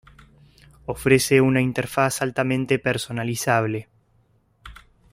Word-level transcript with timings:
Ofrece 0.87 1.39
una 1.41 1.61
interfaz 1.61 2.23
altamente 2.23 2.79
personalizable. 2.79 3.87